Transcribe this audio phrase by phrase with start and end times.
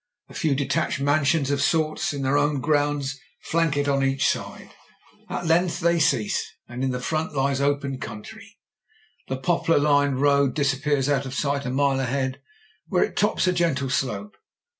[0.29, 4.71] A few detached mansions of sorts, in their own grounds, flank it on each side.
[5.29, 8.57] At length they cease, and in front lies the open country.
[9.27, 12.41] The poplar lined road disappears out of sight a mile ahead,
[12.87, 14.37] where it tops a gentle slope.